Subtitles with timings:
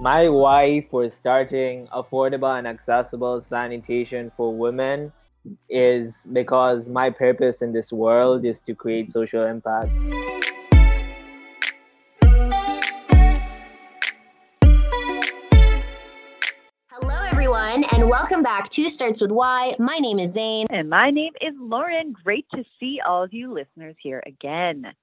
[0.00, 5.12] my why for starting affordable and accessible sanitation for women
[5.68, 9.90] is because my purpose in this world is to create social impact.
[16.88, 19.76] Hello, everyone, and welcome back to Starts with Why.
[19.78, 20.66] My name is Zane.
[20.70, 22.14] And my name is Lauren.
[22.24, 24.94] Great to see all of you listeners here again.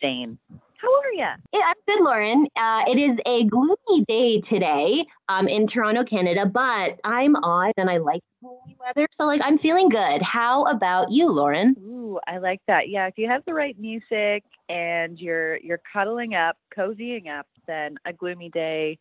[0.00, 0.36] Zane,
[0.82, 1.42] how are you?
[1.52, 2.46] Yeah, I'm good, Lauren.
[2.56, 7.88] Uh, it is a gloomy day today um, in Toronto, Canada, but I'm odd and
[7.88, 9.06] I like gloomy weather.
[9.12, 10.22] So, like, I'm feeling good.
[10.22, 11.76] How about you, Lauren?
[11.78, 12.88] Ooh, I like that.
[12.88, 17.96] Yeah, if you have the right music and you're you're cuddling up, cozying up, then
[18.04, 18.98] a gloomy day,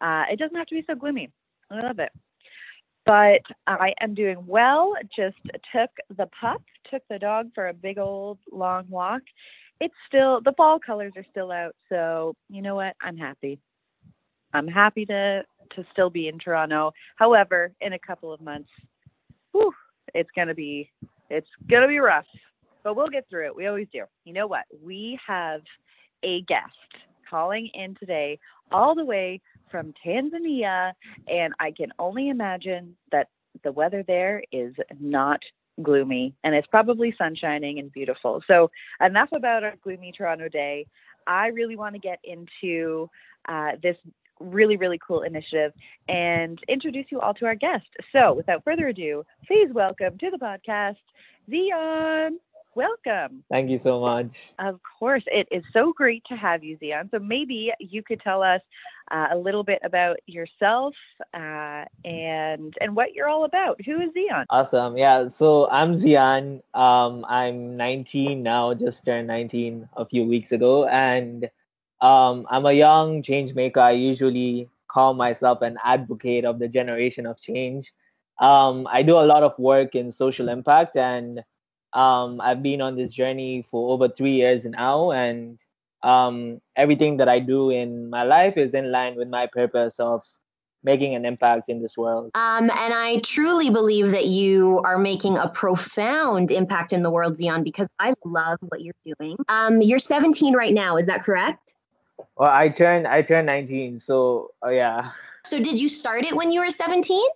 [0.00, 1.30] uh, it doesn't have to be so gloomy.
[1.70, 2.12] I love it.
[3.04, 4.94] But I am doing well.
[5.16, 5.36] Just
[5.72, 9.22] took the pup, took the dog for a big old long walk.
[9.80, 12.96] It's still the fall colors are still out, so you know what?
[13.02, 13.58] I'm happy.
[14.52, 15.42] I'm happy to
[15.74, 16.92] to still be in Toronto.
[17.16, 18.70] However, in a couple of months,
[19.52, 19.72] whew,
[20.14, 20.90] it's gonna be
[21.28, 22.26] it's gonna be rough.
[22.82, 23.56] But we'll get through it.
[23.56, 24.04] We always do.
[24.24, 24.64] You know what?
[24.82, 25.62] We have
[26.22, 26.72] a guest
[27.28, 28.38] calling in today
[28.70, 30.92] all the way from Tanzania,
[31.28, 33.28] and I can only imagine that
[33.64, 35.40] the weather there is not
[35.82, 38.42] gloomy and it's probably sunshining and beautiful.
[38.46, 40.86] So, enough about our gloomy Toronto day.
[41.26, 43.10] I really want to get into
[43.48, 43.96] uh, this
[44.38, 45.72] really, really cool initiative
[46.08, 47.86] and introduce you all to our guest.
[48.12, 50.96] So, without further ado, please welcome to the podcast,
[51.50, 52.36] Ziyaan
[52.76, 53.42] welcome.
[53.50, 54.52] Thank you so much.
[54.58, 57.10] Of course, it is so great to have you, Ziyaan.
[57.10, 58.60] So maybe you could tell us
[59.10, 60.94] uh, a little bit about yourself
[61.34, 63.80] uh, and and what you're all about.
[63.84, 64.44] Who is Ziyaan?
[64.50, 64.96] Awesome.
[64.96, 65.28] Yeah.
[65.28, 66.62] So I'm Ziyaan.
[66.74, 68.74] Um, I'm 19 now.
[68.74, 71.50] Just turned 19 a few weeks ago, and
[72.00, 73.80] um, I'm a young change maker.
[73.80, 77.92] I usually call myself an advocate of the generation of change.
[78.38, 81.42] Um, I do a lot of work in social impact and
[81.96, 85.58] um, I've been on this journey for over three years now, and
[86.02, 90.22] um, everything that I do in my life is in line with my purpose of
[90.84, 92.30] making an impact in this world.
[92.34, 97.38] Um, and I truly believe that you are making a profound impact in the world,
[97.38, 99.36] Ziyaan, because I love what you're doing.
[99.48, 101.74] Um, you're 17 right now, is that correct?
[102.36, 105.12] Well, I turned I turned 19, so uh, yeah.
[105.46, 107.26] So did you start it when you were 17?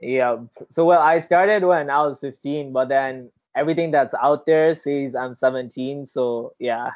[0.00, 0.36] Yeah.
[0.70, 5.14] So well, I started when I was 15, but then everything that's out there says
[5.14, 6.06] I'm 17.
[6.06, 6.90] So yeah.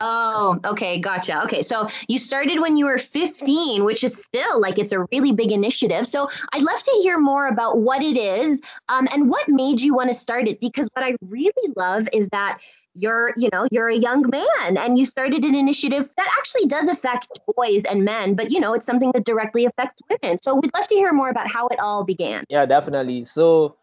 [0.00, 1.42] Oh, okay, gotcha.
[1.44, 5.32] Okay, so you started when you were 15, which is still like it's a really
[5.32, 6.06] big initiative.
[6.06, 8.60] So I'd love to hear more about what it is
[8.90, 10.60] um, and what made you want to start it.
[10.60, 12.58] Because what I really love is that
[12.92, 16.88] you're, you know, you're a young man and you started an initiative that actually does
[16.88, 20.36] affect boys and men, but you know, it's something that directly affects women.
[20.42, 22.44] So we'd love to hear more about how it all began.
[22.50, 23.24] Yeah, definitely.
[23.24, 23.76] So,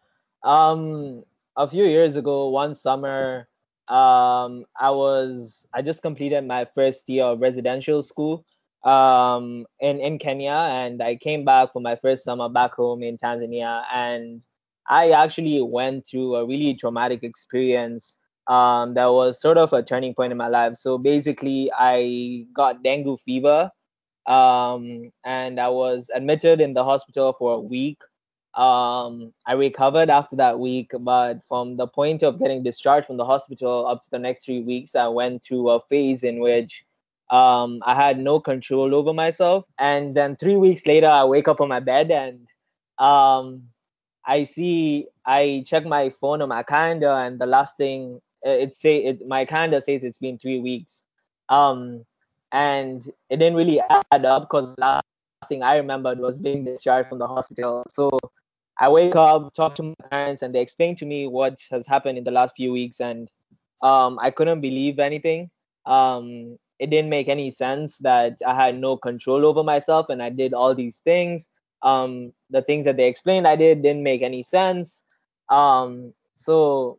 [0.44, 1.24] um,
[1.56, 3.48] a few years ago, one summer,
[3.88, 8.44] um, I was I just completed my first year of residential school
[8.84, 13.18] um, in in Kenya, and I came back for my first summer back home in
[13.18, 14.42] Tanzania, and
[14.88, 18.16] I actually went through a really traumatic experience
[18.46, 20.74] um, that was sort of a turning point in my life.
[20.76, 23.70] So basically, I got dengue fever,
[24.26, 27.98] um, and I was admitted in the hospital for a week
[28.56, 33.24] um, I recovered after that week, but from the point of getting discharged from the
[33.24, 36.84] hospital up to the next three weeks, I went through a phase in which
[37.30, 39.64] um, I had no control over myself.
[39.78, 42.46] And then three weeks later, I wake up on my bed and
[42.98, 43.64] um,
[44.26, 48.98] I see, I check my phone on my calendar, and the last thing it say
[48.98, 51.04] it my calendar says it's been three weeks.
[51.48, 52.04] Um,
[52.52, 55.04] and it didn't really add up because last
[55.48, 57.82] thing I remembered was being discharged from the hospital.
[57.90, 58.10] So
[58.80, 62.18] I wake up, talk to my parents, and they explain to me what has happened
[62.18, 63.30] in the last few weeks, and
[63.82, 65.50] um, I couldn't believe anything.
[65.86, 70.30] Um, it didn't make any sense that I had no control over myself, and I
[70.30, 71.48] did all these things.
[71.82, 75.02] Um, the things that they explained I did didn't make any sense.
[75.50, 76.98] Um, so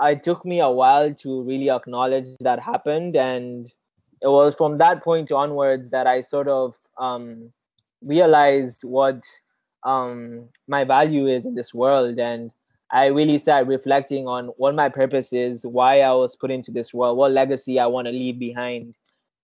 [0.00, 3.66] it took me a while to really acknowledge that happened, and
[4.20, 7.52] it was from that point onwards that I sort of um,
[8.02, 9.22] realized what
[9.84, 12.18] um, my value is in this world.
[12.18, 12.52] And
[12.90, 16.94] I really started reflecting on what my purpose is, why I was put into this
[16.94, 18.94] world, what legacy I want to leave behind.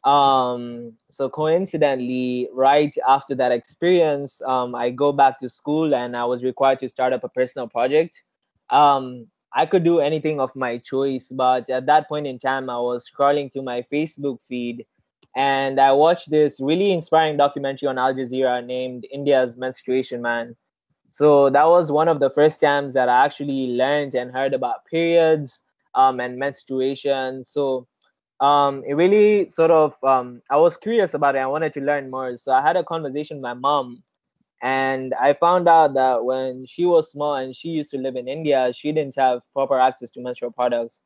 [0.04, 6.24] Um, so coincidentally, right after that experience, um, I go back to school and I
[6.24, 8.22] was required to start up a personal project.
[8.70, 12.78] Um, I could do anything of my choice, but at that point in time, I
[12.78, 14.84] was scrolling through my Facebook feed
[15.36, 20.56] and I watched this really inspiring documentary on Al Jazeera named India's Menstruation Man.
[21.10, 24.84] So that was one of the first times that I actually learned and heard about
[24.86, 25.60] periods
[25.94, 27.44] um, and menstruation.
[27.44, 27.86] So
[28.40, 31.38] um, it really sort of um, I was curious about it.
[31.38, 32.36] I wanted to learn more.
[32.36, 34.02] So I had a conversation with my mom,
[34.62, 38.28] and I found out that when she was small and she used to live in
[38.28, 41.02] India, she didn't have proper access to menstrual products.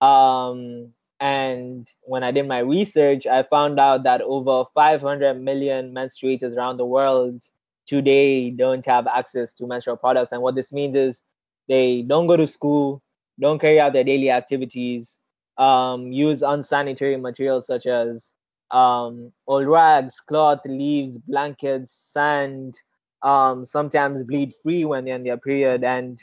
[0.00, 0.92] Um,
[1.22, 6.78] and when I did my research, I found out that over 500 million menstruators around
[6.78, 7.40] the world
[7.86, 10.32] today don't have access to menstrual products.
[10.32, 11.22] And what this means is
[11.68, 13.04] they don't go to school,
[13.38, 15.20] don't carry out their daily activities,
[15.58, 18.32] um, use unsanitary materials such as
[18.72, 22.74] um, old rags, cloth, leaves, blankets, sand,
[23.22, 25.84] um, sometimes bleed free when they're in their period.
[25.84, 26.20] And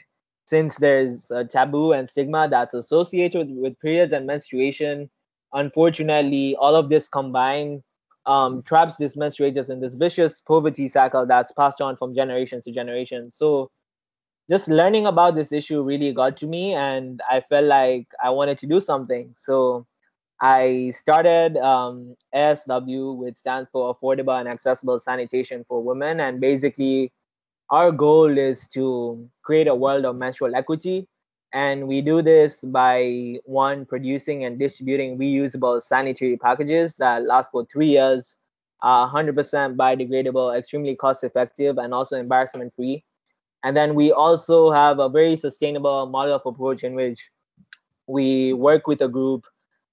[0.49, 5.07] since there's a taboo and stigma that's associated with, with periods and menstruation,
[5.53, 7.83] unfortunately, all of this combined
[8.25, 12.71] um, traps these menstruators in this vicious poverty cycle that's passed on from generation to
[12.71, 13.29] generation.
[13.29, 13.69] So,
[14.49, 18.57] just learning about this issue really got to me, and I felt like I wanted
[18.59, 19.35] to do something.
[19.37, 19.85] So,
[20.41, 27.11] I started um, ASW, which stands for Affordable and Accessible Sanitation for Women, and basically
[27.71, 31.07] our goal is to create a world of menstrual equity.
[31.53, 37.65] And we do this by one, producing and distributing reusable sanitary packages that last for
[37.65, 38.35] three years,
[38.81, 43.03] uh, 100% biodegradable, extremely cost effective, and also embarrassment free.
[43.63, 47.29] And then we also have a very sustainable model of approach in which
[48.07, 49.43] we work with a group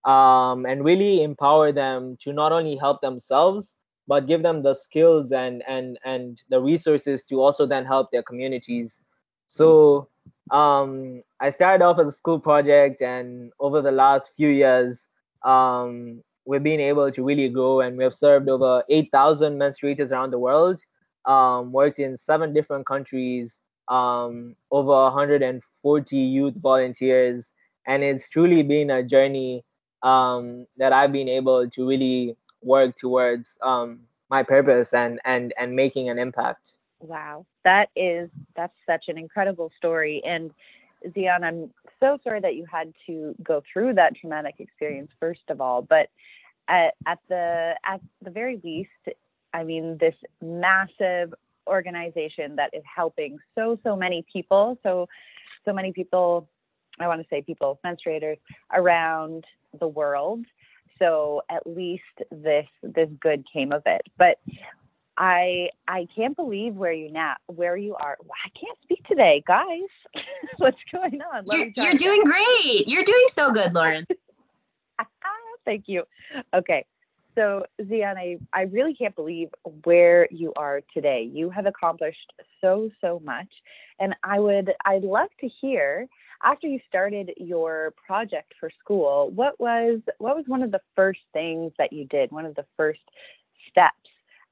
[0.04, 3.74] um, and really empower them to not only help themselves
[4.06, 8.22] but give them the skills and and and the resources to also then help their
[8.22, 9.00] communities.
[9.48, 10.08] So
[10.50, 15.08] um, i started off as a school project and over the last few years
[15.44, 20.30] um, we've been able to really grow and we have served over 8000 menstruators around
[20.30, 20.80] the world
[21.24, 27.50] um, worked in seven different countries um, over 140 youth volunteers
[27.86, 29.64] and it's truly been a journey
[30.02, 35.74] um, that i've been able to really work towards um, my purpose and and and
[35.74, 36.72] making an impact.
[37.00, 37.46] Wow.
[37.64, 40.22] That is that's such an incredible story.
[40.26, 40.50] And
[41.06, 41.70] Ziyaan, I'm
[42.00, 46.08] so sorry that you had to go through that traumatic experience first of all, but
[46.68, 49.16] at, at the at the very least,
[49.54, 51.32] I mean this massive
[51.68, 55.08] organization that is helping so so many people, so
[55.64, 56.48] so many people,
[56.98, 58.38] I want to say people menstruators
[58.72, 59.44] around
[59.78, 60.46] the world
[60.98, 64.02] so at least this this good came of it.
[64.18, 64.38] But
[65.18, 68.18] i i can't believe where you now where you are.
[68.44, 69.88] I can't speak today guys.
[70.58, 71.44] What's going on?
[71.46, 72.88] You're, you're doing great.
[72.88, 74.06] You're doing so good lauren.
[75.64, 76.04] Thank you.
[76.54, 76.84] Okay
[77.36, 79.50] so Ziyaan I, I really can't believe
[79.84, 83.48] where you are today you have accomplished so so much
[84.00, 86.08] and i would i'd love to hear
[86.42, 91.20] after you started your project for school, what was what was one of the first
[91.32, 92.30] things that you did?
[92.30, 93.00] One of the first
[93.70, 93.96] steps?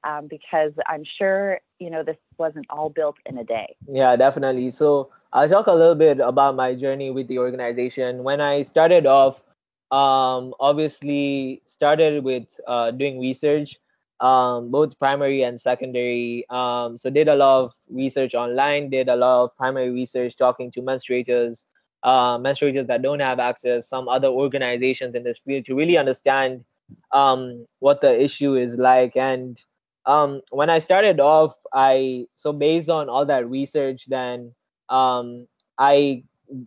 [0.03, 3.75] Um, because I'm sure you know this wasn't all built in a day.
[3.87, 4.71] Yeah, definitely.
[4.71, 8.23] So I'll talk a little bit about my journey with the organization.
[8.23, 9.41] When I started off,
[9.91, 13.77] um, obviously started with uh, doing research,
[14.19, 16.45] um, both primary and secondary.
[16.49, 20.71] Um, so did a lot of research online, did a lot of primary research, talking
[20.71, 21.65] to menstruators,
[22.03, 26.63] uh, menstruators that don't have access, some other organizations in this field to really understand
[27.11, 29.15] um, what the issue is like.
[29.15, 29.59] And
[30.05, 34.53] um, when I started off, I so based on all that research, then
[34.89, 35.47] um,
[35.79, 36.23] I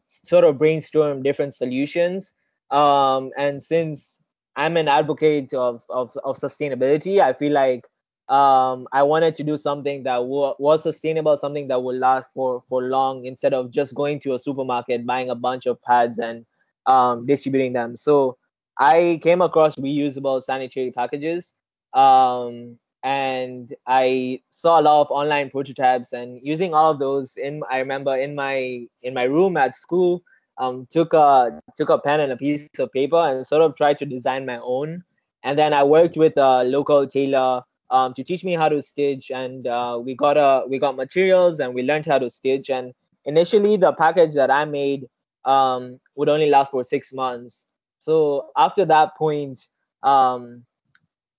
[0.08, 2.32] sort of brainstormed different solutions.
[2.70, 4.20] Um, and since
[4.56, 7.84] I'm an advocate of, of, of sustainability, I feel like
[8.28, 12.62] um, I wanted to do something that w- was sustainable, something that would last for
[12.68, 16.44] for long, instead of just going to a supermarket buying a bunch of pads and
[16.86, 17.96] um, distributing them.
[17.96, 18.36] So
[18.78, 21.54] I came across reusable sanitary packages,
[21.94, 26.12] um, and I saw a lot of online prototypes.
[26.12, 30.22] And using all of those, in I remember in my in my room at school,
[30.58, 33.98] um, took a took a pen and a piece of paper and sort of tried
[33.98, 35.02] to design my own.
[35.44, 39.30] And then I worked with a local tailor um, to teach me how to stitch.
[39.30, 42.70] And uh, we got a we got materials and we learned how to stitch.
[42.70, 42.92] And
[43.24, 45.06] initially the package that i made
[45.44, 47.66] um, would only last for six months.
[47.98, 49.60] So after that point
[50.02, 50.64] um,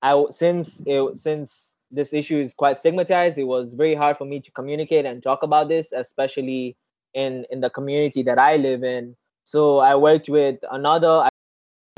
[0.02, 4.40] i since it since this issue is quite stigmatized it was very hard for me
[4.40, 6.78] to communicate and talk about this especially
[7.14, 11.28] in in the community that i live in so i worked with another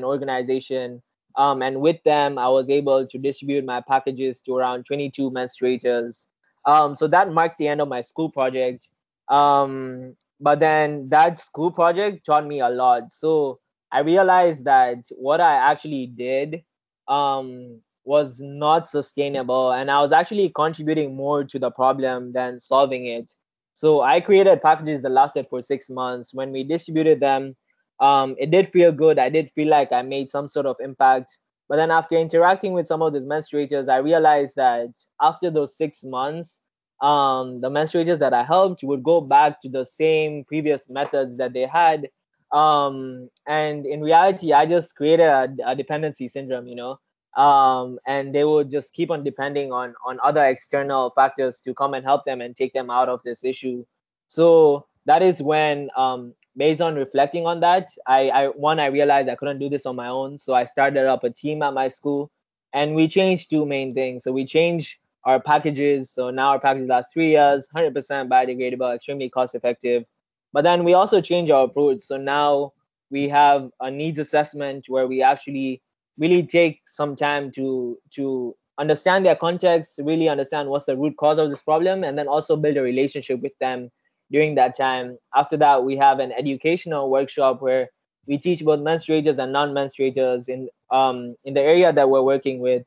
[0.02, 1.02] organization
[1.36, 6.26] Um, and with them, I was able to distribute my packages to around 22 menstruators.
[6.66, 8.90] Um, so that marked the end of my school project.
[9.28, 13.14] Um, but then that school project taught me a lot.
[13.14, 16.62] So I realized that what I actually did
[17.08, 23.06] um, was not sustainable, and I was actually contributing more to the problem than solving
[23.06, 23.32] it.
[23.74, 26.34] So I created packages that lasted for six months.
[26.34, 27.56] When we distributed them,
[28.00, 29.18] um, it did feel good.
[29.18, 31.38] I did feel like I made some sort of impact.
[31.68, 34.88] But then after interacting with some of these menstruators, I realized that
[35.20, 36.60] after those six months,
[37.00, 41.52] um, the menstruators that I helped would go back to the same previous methods that
[41.52, 42.08] they had.
[42.52, 46.98] Um, and in reality, I just created a, a dependency syndrome, you know,
[47.36, 51.94] um, and they would just keep on depending on on other external factors to come
[51.94, 53.84] and help them and take them out of this issue.
[54.28, 59.28] So that is when, um, based on reflecting on that, I, I one I realized
[59.28, 61.88] I couldn't do this on my own, so I started up a team at my
[61.88, 62.30] school,
[62.72, 64.24] and we changed two main things.
[64.24, 66.10] So we changed our packages.
[66.10, 67.92] So now our package lasts three years, 100%
[68.28, 70.04] biodegradable, extremely cost effective.
[70.52, 72.02] But then we also change our approach.
[72.02, 72.72] So now
[73.10, 75.80] we have a needs assessment where we actually
[76.18, 81.38] really take some time to to understand their context, really understand what's the root cause
[81.38, 83.90] of this problem, and then also build a relationship with them
[84.30, 85.18] during that time.
[85.34, 87.88] After that, we have an educational workshop where
[88.26, 92.84] we teach both menstruators and non-menstruators in um, in the area that we're working with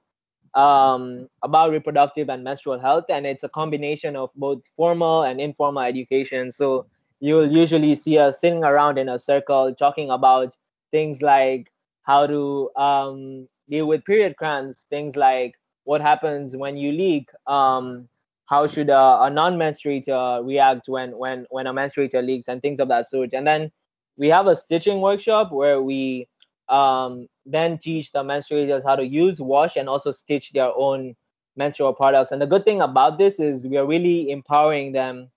[0.54, 5.84] um, about reproductive and menstrual health, and it's a combination of both formal and informal
[5.84, 6.52] education.
[6.52, 6.86] So
[7.20, 10.56] you'll usually see us sitting around in a circle talking about
[10.92, 11.72] things like
[12.06, 18.08] how to um, deal with period cramps, things like what happens when you leak, um,
[18.46, 22.88] how should a, a non-menstruator react when when when a menstruator leaks, and things of
[22.88, 23.34] that sort.
[23.34, 23.72] And then
[24.18, 26.28] we have a stitching workshop where we
[26.70, 31.16] um, then teach the menstruators how to use, wash, and also stitch their own
[31.58, 32.32] menstrual products.
[32.32, 35.30] And the good thing about this is we are really empowering them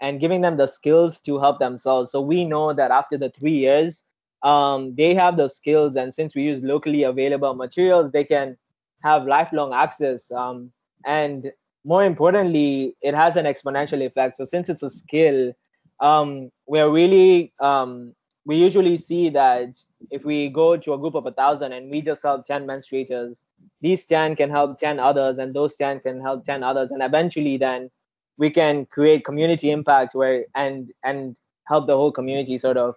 [0.00, 2.12] and giving them the skills to help themselves.
[2.12, 4.04] So we know that after the three years,
[4.44, 8.56] um, they have the skills, and since we use locally available materials, they can
[9.02, 10.30] have lifelong access.
[10.30, 10.70] Um,
[11.04, 11.50] and
[11.84, 14.36] more importantly, it has an exponential effect.
[14.36, 15.52] So since it's a skill,
[16.00, 19.70] um, we're really um, we usually see that
[20.10, 23.38] if we go to a group of a thousand and we just help 10 menstruators
[23.80, 27.56] these 10 can help 10 others and those 10 can help 10 others and eventually
[27.56, 27.90] then
[28.36, 31.36] we can create community impact where and and
[31.68, 32.94] help the whole community sort of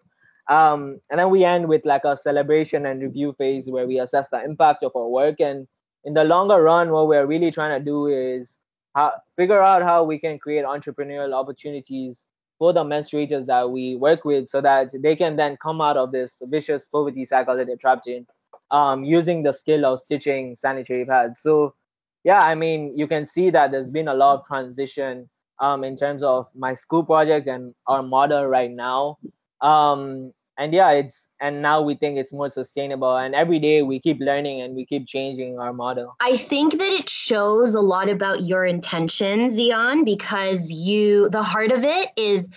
[0.50, 4.28] um, and then we end with like a celebration and review phase where we assess
[4.30, 5.68] the impact of our work and
[6.06, 8.60] in the longer run what we're really trying to do is
[8.96, 12.24] how, figure out how we can create entrepreneurial opportunities
[12.58, 16.12] for the menstruators that we work with so that they can then come out of
[16.12, 18.26] this vicious poverty cycle that they're trapped in
[18.72, 21.40] um, using the skill of stitching sanitary pads.
[21.40, 21.76] So,
[22.24, 25.96] yeah, I mean, you can see that there's been a lot of transition um, in
[25.96, 29.18] terms of my school project and our model right now.
[29.62, 33.16] Um, and yeah it's and now we think it's more sustainable.
[33.16, 36.16] And every day we keep learning and we keep changing our model.
[36.20, 41.72] I think that it shows a lot about your intention Ziyaan because you the heart
[41.72, 42.50] of it is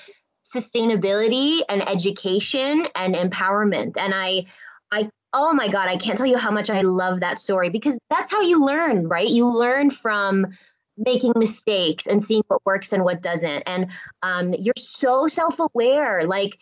[0.45, 3.97] sustainability and education and empowerment.
[3.97, 4.47] And i
[4.93, 7.97] i oh my god i can't tell you how much i love that story because
[8.09, 9.29] that's how you learn right?
[9.29, 10.47] You learn from
[10.97, 13.63] making mistakes and seeing what works and what doesn't.
[13.67, 13.91] And
[14.23, 16.25] um, you're so self-aware.
[16.27, 16.59] Like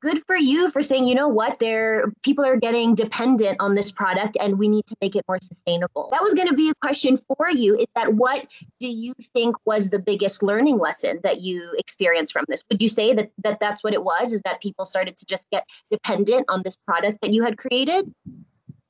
[0.00, 3.90] good for you for saying, you know what, there people are getting dependent on this
[3.90, 6.08] product and we need to make it more sustainable.
[6.10, 8.46] That was going to be a question for you is that what
[8.80, 12.62] do you think was the biggest learning lesson that you experienced from this?
[12.70, 15.48] Would you say that, that that's what it was is that people started to just
[15.50, 18.12] get dependent on this product that you had created?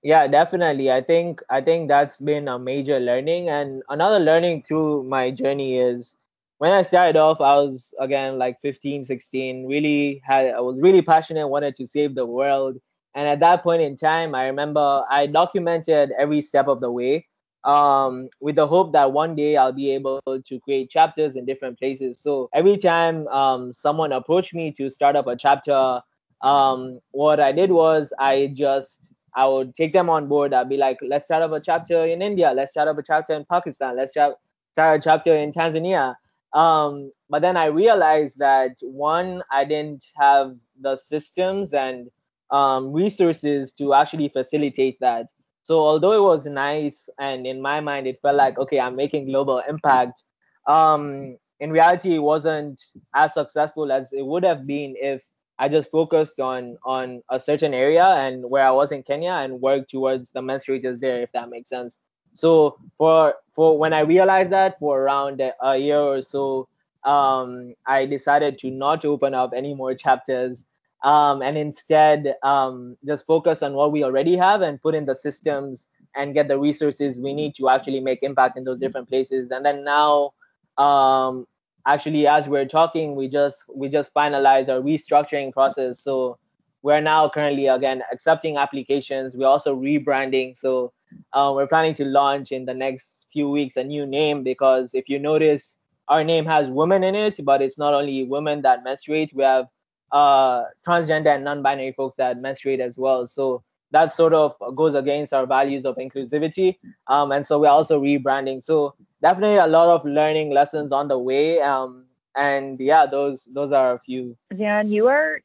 [0.03, 0.93] Yeah, definitely.
[0.93, 5.79] I think I think that's been a major learning and another learning through my journey
[5.79, 6.15] is
[6.59, 11.03] when I started off, I was again like 15, 16, really had I was really
[11.03, 12.77] passionate, wanted to save the world.
[13.15, 17.27] And at that point in time, I remember I documented every step of the way
[17.65, 21.79] um, with the hope that one day I'll be able to create chapters in different
[21.79, 22.21] places.
[22.21, 26.01] So every time um, someone approached me to start up a chapter,
[26.43, 30.53] um, what I did was I just I would take them on board.
[30.53, 32.53] I'd be like, let's start up a chapter in India.
[32.53, 33.97] Let's start up a chapter in Pakistan.
[33.97, 34.37] Let's start
[34.77, 36.17] a chapter in Tanzania
[36.55, 42.09] um, but then I realized that one, I didn't have the systems and
[42.51, 45.27] um, resources to actually facilitate that.
[45.63, 49.27] So although it was nice, and in my mind it felt like okay, I'm making
[49.27, 50.23] global impact.
[50.67, 52.81] Um, in reality, it wasn't
[53.15, 55.27] as successful as it would have been if
[55.59, 59.61] I just focused on on a certain area and where I was in Kenya and
[59.61, 61.99] worked towards the menstruators there, if that makes sense.
[62.33, 66.69] So for for when I realized that for around a year or so,
[67.05, 70.65] um, I decided to not open up any more chapters
[71.05, 75.15] um, and instead um, just focus on what we already have and put in the
[75.15, 79.51] systems and get the resources we need to actually make impact in those different places.
[79.51, 80.33] And then now,
[80.77, 81.47] um,
[81.87, 86.01] actually, as we're talking, we just we just finalized our restructuring process.
[86.01, 86.39] So
[86.83, 89.35] we're now currently again accepting applications.
[89.37, 90.57] We're also rebranding.
[90.57, 90.93] So
[91.33, 95.09] uh, we're planning to launch in the next few weeks a new name because if
[95.09, 95.77] you notice,
[96.09, 99.33] our name has women in it, but it's not only women that menstruate.
[99.35, 99.67] We have
[100.11, 103.27] uh, transgender and non-binary folks that menstruate as well.
[103.27, 106.79] So that sort of goes against our values of inclusivity.
[107.07, 108.65] Um, and so we're also rebranding.
[108.65, 111.61] So definitely a lot of learning lessons on the way.
[111.61, 112.05] Um,
[112.37, 114.37] and yeah, those those are a few.
[114.55, 115.41] Yeah, you are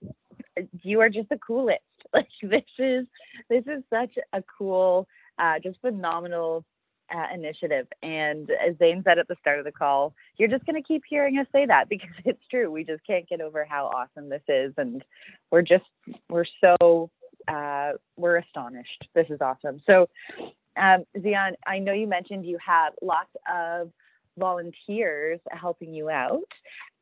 [0.81, 1.79] you are just the coolest.
[2.13, 3.07] Like this is
[3.49, 5.07] this is such a cool,
[5.39, 6.65] uh, just phenomenal
[7.13, 7.87] uh, initiative.
[8.01, 11.03] And as Zane said at the start of the call, you're just going to keep
[11.07, 12.71] hearing us say that because it's true.
[12.71, 14.73] We just can't get over how awesome this is.
[14.77, 15.03] And
[15.51, 15.85] we're just,
[16.29, 17.09] we're so,
[17.47, 19.07] uh, we're astonished.
[19.13, 19.81] This is awesome.
[19.85, 20.09] So,
[20.75, 23.91] um, Ziyaan, I know you mentioned you have lots of
[24.37, 26.41] volunteers helping you out.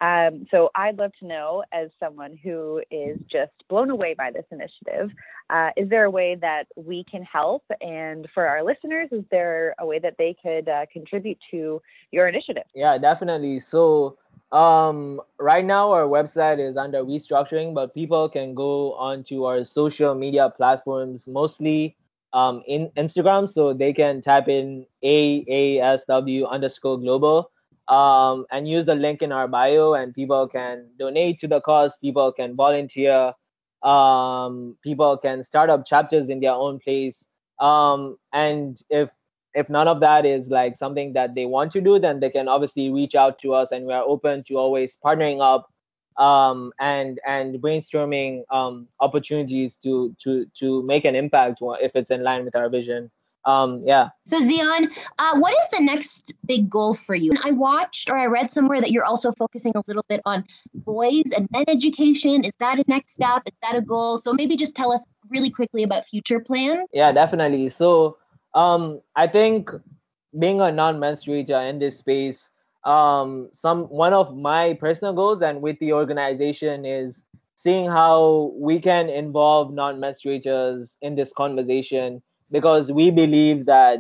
[0.01, 4.45] Um, so I'd love to know, as someone who is just blown away by this
[4.51, 5.11] initiative,
[5.51, 7.63] uh, is there a way that we can help?
[7.81, 12.27] And for our listeners, is there a way that they could uh, contribute to your
[12.27, 12.63] initiative?
[12.73, 13.59] Yeah, definitely.
[13.59, 14.17] So
[14.51, 20.15] um, right now our website is under restructuring, but people can go onto our social
[20.15, 21.95] media platforms, mostly
[22.33, 27.51] um, in Instagram, so they can type in AASW underscore global
[27.91, 31.97] um, and use the link in our bio, and people can donate to the cause.
[31.97, 33.33] People can volunteer.
[33.83, 37.27] Um, people can start up chapters in their own place.
[37.59, 39.09] Um, and if
[39.53, 42.47] if none of that is like something that they want to do, then they can
[42.47, 45.69] obviously reach out to us, and we are open to always partnering up
[46.17, 52.23] um, and and brainstorming um, opportunities to to to make an impact if it's in
[52.23, 53.11] line with our vision.
[53.45, 54.09] Um, yeah.
[54.25, 57.31] So Ziyaan, uh, what is the next big goal for you?
[57.31, 60.45] And I watched or I read somewhere that you're also focusing a little bit on
[60.73, 62.43] boys and men education.
[62.45, 63.43] Is that a next step?
[63.47, 64.17] Is that a goal?
[64.17, 66.87] So maybe just tell us really quickly about future plans.
[66.93, 67.69] Yeah, definitely.
[67.69, 68.17] So
[68.53, 69.71] um, I think
[70.37, 72.51] being a non-menstruator in this space
[72.83, 77.23] um, some one of my personal goals and with the organization is
[77.55, 83.99] seeing how we can involve non-menstruators in this conversation because we believe that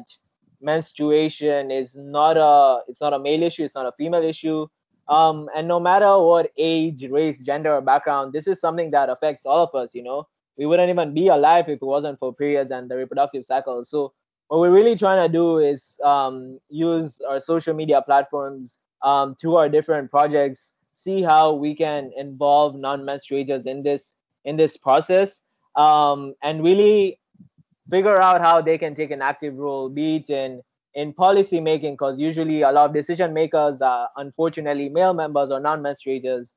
[0.61, 4.67] menstruation is not a it's not a male issue it's not a female issue.
[5.07, 9.45] Um, and no matter what age race gender or background this is something that affects
[9.45, 10.27] all of us you know?
[10.57, 14.13] We wouldn't even be alive if it wasn't for periods and the reproductive cycle so
[14.51, 19.55] what we're really trying to do is um, use our social media platforms um, to
[19.55, 25.41] our different projects, see how we can involve non-menstruators in this in this process,
[25.77, 27.17] um, and really
[27.91, 30.61] figure out how they can take an active role, be it in
[30.93, 35.59] in policy making, because usually a lot of decision makers are unfortunately male members or
[35.59, 36.51] non-menstruators,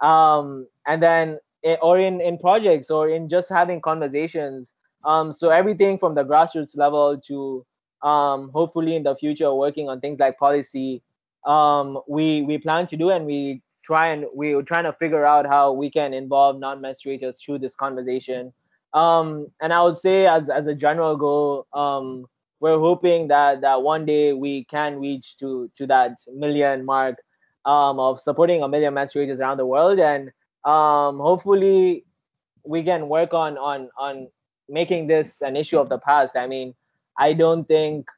[0.00, 4.74] um, and then eh, or in in projects or in just having conversations.
[5.04, 7.64] Um, so everything from the grassroots level to
[8.02, 11.02] um, hopefully in the future working on things like policy,
[11.46, 15.46] um, we we plan to do, and we try and we're trying to figure out
[15.46, 18.52] how we can involve non-menstruators through this conversation.
[18.94, 22.26] Um, and I would say, as as a general goal, um,
[22.60, 27.16] we're hoping that that one day we can reach to to that million mark
[27.64, 30.30] um, of supporting a million menstruators around the world, and
[30.64, 32.04] um, hopefully
[32.64, 34.28] we can work on on on
[34.68, 36.36] making this an issue of the past.
[36.36, 36.74] I mean,
[37.18, 38.08] I don't think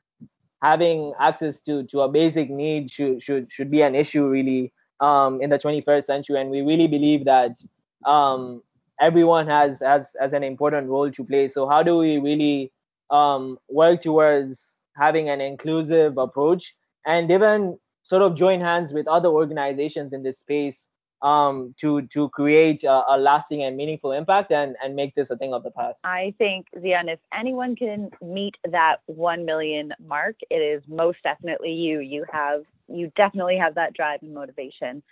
[0.63, 5.41] having access to to a basic need should should should be an issue really um,
[5.41, 6.41] in the 21st century.
[6.41, 7.59] And we really believe that
[8.05, 8.63] um,
[9.01, 11.49] everyone has has has an important role to play.
[11.49, 12.73] So how do we really
[13.11, 16.75] um, work towards having an inclusive approach
[17.07, 20.89] and even sort of join hands with other organizations in this space
[21.23, 25.37] um, to to create a, a, lasting and meaningful impact and and make this a
[25.37, 26.01] thing of the past.
[26.05, 31.73] I think Ziyaan, if anyone can meet that one million mark, it is most definitely
[31.73, 32.01] you.
[32.01, 35.03] You have you definitely have that drive and motivation.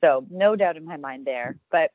[0.00, 1.56] So no doubt in my mind there.
[1.70, 1.92] But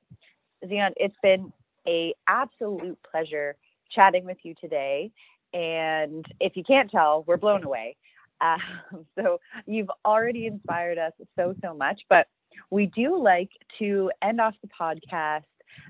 [0.66, 1.52] Ziyaan, it's been
[1.88, 3.56] a absolute pleasure
[3.92, 5.12] chatting with you today.
[5.54, 7.96] And if you can't tell, we're blown away.
[8.42, 8.58] Uh,
[9.16, 12.28] so you've already inspired us so so much, but
[12.70, 15.44] we do like to end off the podcast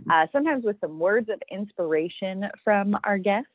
[0.09, 3.49] uh, sometimes with some words of inspiration from our guests.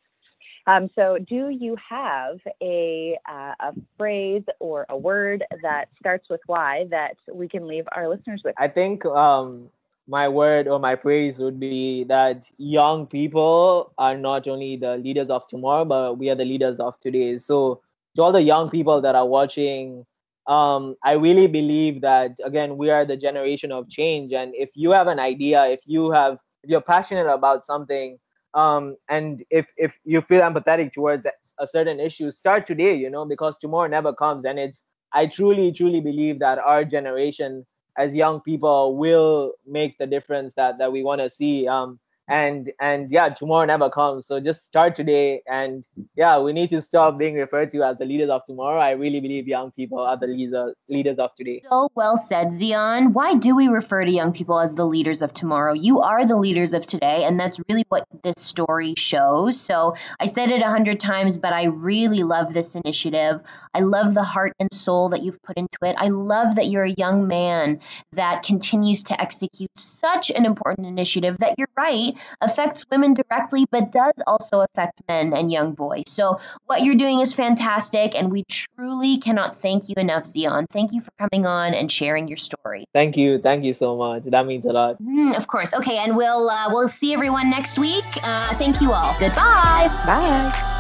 [0.66, 6.40] Um, so, do you have a, uh, a phrase or a word that starts with
[6.46, 8.55] Y that we can leave our listeners with?
[8.59, 9.70] I think um,
[10.09, 15.31] my word or my phrase would be that young people are not only the leaders
[15.31, 17.38] of tomorrow, but we are the leaders of today.
[17.38, 17.81] So,
[18.17, 20.05] to all the young people that are watching,
[20.47, 24.33] um, I really believe that again, we are the generation of change.
[24.33, 28.19] And if you have an idea, if you have, if you're passionate about something,
[28.55, 31.27] um, and if if you feel empathetic towards
[31.59, 32.95] a certain issue, start today.
[32.95, 34.83] You know, because tomorrow never comes, and it's.
[35.15, 40.78] I truly, truly believe that our generation, as young people, will make the difference that
[40.78, 41.66] that we want to see.
[41.68, 41.98] Um,
[42.33, 44.27] and and yeah tomorrow never comes.
[44.27, 48.07] So just start today and yeah we need to stop being referred to as the
[48.07, 48.81] leaders of tomorrow.
[48.81, 51.62] I really believe young people are the leader, leaders of today.
[51.68, 53.12] So well said Ziyaan.
[53.12, 55.75] Why do we refer to young people as the leaders of tomorrow?
[55.75, 59.61] You are the leaders of today and that's really what this story shows.
[59.61, 63.40] So i said it a hundred times but i really love this initiative.
[63.75, 65.97] I love the heart and soul that you've put into it.
[65.99, 67.81] I love that you're a young man
[68.12, 73.93] that continues to execute such an important initiative that you're right affects women directly, but
[73.93, 76.05] does also affect men and young boys.
[76.09, 80.67] So, what you're doing is fantastic, and we truly cannot thank you enough, Ziyaan.
[80.71, 82.85] Thank you for coming on and sharing your story.
[82.93, 83.39] Thank you.
[83.39, 84.25] Thank you so much.
[84.25, 85.03] That means a lot.
[85.03, 85.75] Mm, of course.
[85.75, 88.05] Okay, and we'll uh, we'll see everyone next week.
[88.23, 89.17] Uh, thank you all.
[89.19, 89.89] Goodbye.
[90.07, 90.73] Bye.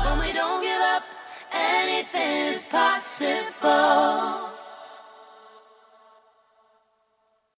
[2.72, 4.41] possible.